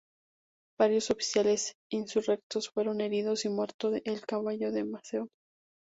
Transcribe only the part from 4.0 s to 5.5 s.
el caballo de Maceo.